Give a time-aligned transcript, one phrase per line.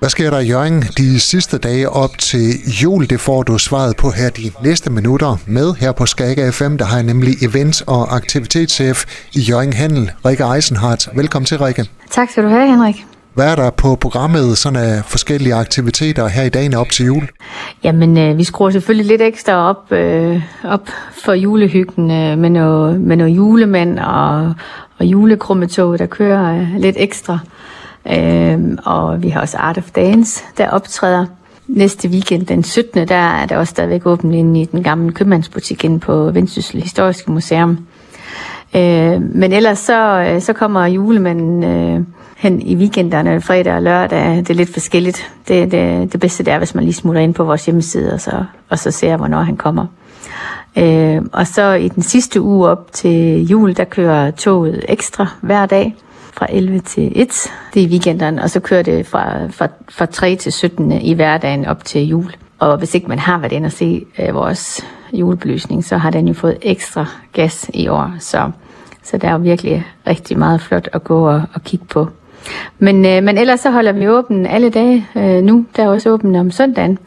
[0.00, 2.52] Hvad sker der i Jørgen de sidste dage op til
[2.82, 3.06] jul?
[3.06, 6.76] Det får du svaret på her de næste minutter med her på Skaga FM.
[6.76, 11.08] Der har jeg nemlig event- og aktivitetschef i Jørgen Handel, Rikke Eisenhardt.
[11.14, 11.84] Velkommen til, Rikke.
[12.10, 13.06] Tak skal du have, Henrik.
[13.34, 17.28] Hvad er der på programmet sådan af forskellige aktiviteter her i dagen op til jul?
[17.84, 20.88] Jamen, øh, vi skruer selvfølgelig lidt ekstra op, øh, op
[21.24, 24.54] for julehyggen øh, med, noget, med noget julemand og,
[24.98, 27.38] og julekrummetoget, der kører øh, lidt ekstra.
[28.06, 31.26] Øh, og vi har også Art of Dance, der optræder.
[31.66, 33.08] Næste weekend, den 17.
[33.08, 37.32] der er der også stadigvæk åbent inde i den gamle købmandsbutik inde på Vendsyssel Historiske
[37.32, 37.86] Museum.
[38.76, 42.00] Øh, men ellers så, øh, så kommer julemanden øh,
[42.36, 44.36] hen i weekenderne, fredag og lørdag.
[44.36, 45.32] Det er lidt forskelligt.
[45.48, 48.20] Det, det, det bedste det er, hvis man lige smutter ind på vores hjemmeside, og
[48.20, 49.86] så, og så ser, hvornår han kommer.
[50.78, 55.66] Øh, og så i den sidste uge op til jul, der kører toget ekstra hver
[55.66, 55.96] dag
[56.40, 57.52] fra 11 til 1.
[57.74, 61.66] Det er weekenderne, og så kører det fra, fra, fra 3 til 17 i hverdagen
[61.66, 62.34] op til jul.
[62.58, 66.28] Og hvis ikke man har været inde og se øh, vores julebelysning, så har den
[66.28, 68.14] jo fået ekstra gas i år.
[68.18, 68.50] Så,
[69.02, 72.08] så der er jo virkelig rigtig meget flot at gå og, og kigge på.
[72.78, 75.66] Men, øh, men ellers så holder vi åben alle dage øh, nu.
[75.76, 76.98] Der er også åben om søndagen.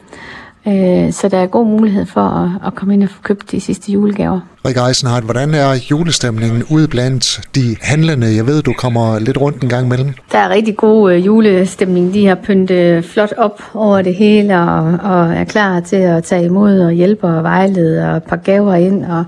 [0.68, 3.60] Øh, så der er god mulighed for at, at komme ind og få købt de
[3.60, 4.40] sidste julegaver.
[4.66, 8.36] Rikke Eisenhardt, hvordan er julestemningen ude blandt de handlende?
[8.36, 10.12] Jeg ved, du kommer lidt rundt en gang imellem.
[10.32, 12.14] Der er rigtig god øh, julestemning.
[12.14, 16.44] De har pyntet flot op over det hele og, og er klar til at tage
[16.44, 19.24] imod og hjælpe og vejlede og pakke gaver ind og,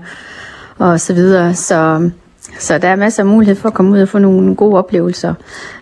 [0.77, 1.53] og så videre.
[1.53, 2.09] Så
[2.59, 5.33] så der er masser af mulighed for at komme ud og få nogle gode oplevelser.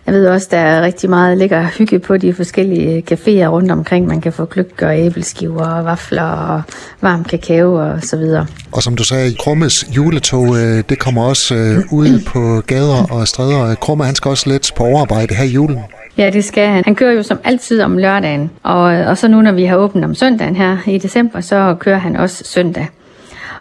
[0.06, 4.06] Jeg ved også, der er rigtig meget lækker hygge på de forskellige caféer rundt omkring.
[4.06, 6.62] Man kan få gløk og æbleskiver og vafler og
[7.00, 8.46] varm kakao og så videre.
[8.72, 13.28] Og som du sagde, Krummes juletog, øh, det kommer også øh, ud på gader og
[13.28, 13.74] stræder.
[13.74, 15.78] Krumme, han skal også lidt på overarbejde her i julen.
[16.18, 16.84] Ja, det skal han.
[16.84, 18.50] Han kører jo som altid om lørdagen.
[18.62, 21.98] Og, og så nu, når vi har åbent om søndagen her i december, så kører
[21.98, 22.88] han også søndag.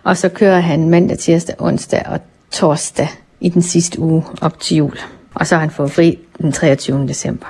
[0.03, 2.19] Og så kører han mandag, tirsdag, onsdag og
[2.55, 3.07] torsdag
[3.41, 4.97] i den sidste uge op til jul.
[5.33, 7.07] Og så har han fået fri den 23.
[7.07, 7.45] december.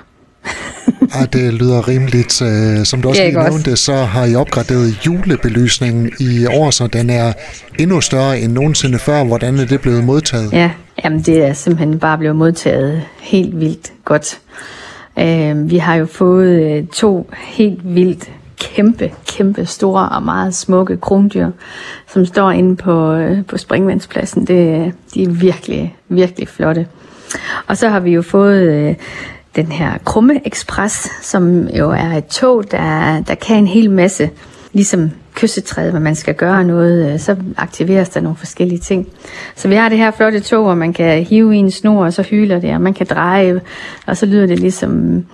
[1.16, 2.34] ja, det lyder rimeligt.
[2.88, 7.34] Som du også lige nævnte, så har I opgraderet julebelysningen i år, så den er
[7.80, 9.24] endnu større end nogensinde før.
[9.24, 10.54] Hvordan er det blevet modtaget?
[10.54, 10.72] Ja,
[11.04, 14.40] jamen det er simpelthen bare blevet modtaget helt vildt godt.
[15.70, 18.30] vi har jo fået to helt vildt
[18.60, 21.50] kæmpe, kæmpe store og meget smukke krondyr,
[22.08, 24.48] som står inde på, øh, på springvandspladsen.
[24.48, 26.88] Det, de er virkelig, virkelig flotte.
[27.68, 28.96] Og så har vi jo fået øh,
[29.56, 34.30] den her Krumme Express, som jo er et tog, der, der kan en hel masse.
[34.74, 39.08] Ligesom kyssetræet, hvor man skal gøre noget, øh, så aktiveres der nogle forskellige ting.
[39.56, 42.14] Så vi har det her flotte tog, hvor man kan hive i en snor, og
[42.14, 43.62] så hyler det, og man kan dreje,
[44.06, 45.26] og så lyder det ligesom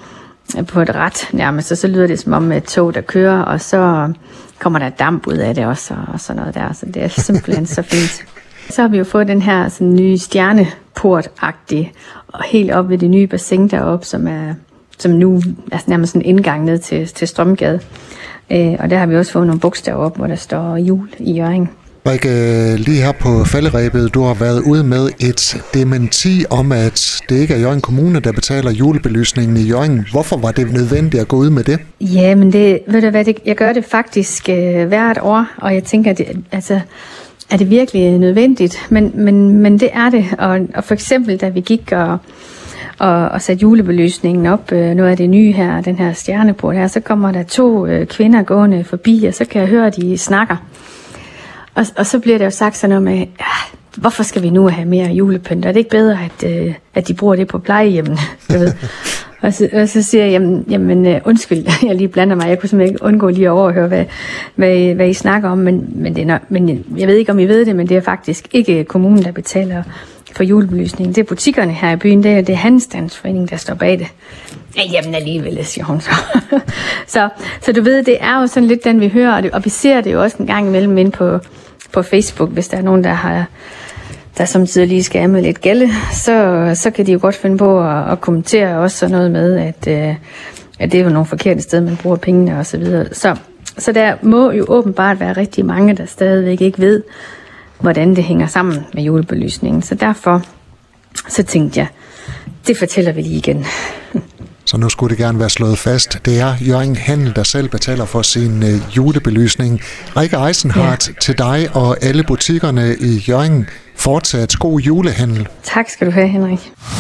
[0.57, 3.41] Øh, på et ret nærmest, og så lyder det som om et tog, der kører,
[3.41, 4.13] og så
[4.59, 7.66] kommer der damp ud af det også, og sådan noget der, så det er simpelthen
[7.66, 8.25] så fint.
[8.69, 11.94] Så har vi jo fået den her sådan, nye stjerneport-agtige,
[12.28, 14.53] og helt op ved det nye bassin deroppe, som er
[15.01, 15.41] som nu
[15.72, 17.79] er nærmest en indgang ned til, til Strømgade.
[18.51, 21.33] Øh, og der har vi også fået nogle bogstaver op, hvor der står jul i
[21.33, 21.69] Jørgen.
[22.06, 27.35] Rikke, lige her på falderæbet, du har været ude med et dementi om, at det
[27.38, 30.07] ikke er Jørgen Kommune, der betaler julebelysningen i Jørgen.
[30.12, 31.79] Hvorfor var det nødvendigt at gå ud med det?
[32.00, 35.73] Ja, men det, ved du hvad, det, jeg gør det faktisk øh, hvert år, og
[35.73, 36.79] jeg tænker, det, altså,
[37.50, 38.78] er det virkelig nødvendigt?
[38.89, 42.18] Men, men, men det er det, og, og for eksempel, da vi gik og,
[43.00, 46.88] og, og satte julebelysningen op, øh, noget af det nye her, den her stjerneport her,
[46.88, 50.18] så kommer der to øh, kvinder gående forbi, og så kan jeg høre, at de
[50.18, 50.56] snakker.
[51.75, 54.67] Og, og så bliver der jo sagt sådan noget med, ja, hvorfor skal vi nu
[54.67, 55.65] have mere julepynt?
[55.65, 58.17] Er det ikke bedre, at, øh, at de bruger det på plejehjemmen?
[58.51, 58.73] Du ved?
[59.41, 62.50] Og, så, og så siger jeg, jamen, jamen øh, undskyld, jeg lige blander mig.
[62.50, 64.06] Jeg kunne simpelthen ikke undgå lige at overhøre, hvad,
[64.56, 65.57] hvad, hvad I snakker om.
[65.57, 68.01] Men, men, det er men jeg ved ikke, om I ved det, men det er
[68.01, 69.84] faktisk ikke kommunen, der betaler
[70.35, 71.16] for julebelysningen.
[71.16, 72.24] Det er butikkerne her i byen.
[72.24, 74.07] Det er, det er Handelsstandsforeningen, der står bag det.
[74.78, 76.12] Ja, jamen alligevel, siger hun så.
[77.07, 77.30] så.
[77.62, 79.69] Så du ved, det er jo sådan lidt den, vi hører, og, det, og vi
[79.69, 81.39] ser det jo også en gang imellem ind på,
[81.92, 83.45] på Facebook, hvis der er nogen, der har
[84.41, 87.83] der samtidig lige skal med lidt gælde, så, så kan de jo godt finde på
[87.83, 90.15] at, at kommentere også sådan noget med, at, øh,
[90.79, 93.13] at det er jo nogle forkerte steder, man bruger pengene og så videre.
[93.13, 93.35] Så,
[93.77, 97.03] så der må jo åbenbart være rigtig mange, der stadigvæk ikke ved,
[97.79, 99.81] hvordan det hænger sammen med julebelysningen.
[99.81, 100.41] Så derfor
[101.29, 101.88] så tænkte jeg,
[102.67, 103.65] det fortæller vi lige igen.
[104.71, 106.18] Så nu skulle det gerne være slået fast.
[106.25, 109.81] Det er Jørgen Handel, der selv betaler for sin øh, julebelysning.
[110.18, 111.13] Rikke Eisenhardt ja.
[111.21, 113.69] til dig og alle butikkerne i Jørgen.
[113.97, 115.47] fortsat god julehandel.
[115.63, 116.59] Tak skal du have, Henrik.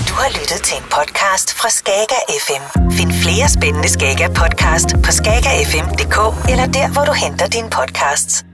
[0.09, 2.91] Du har lyttet til en podcast fra Skager FM.
[2.91, 8.50] Find flere spændende Skager podcast på skagerfm.dk eller der, hvor du henter dine podcasts.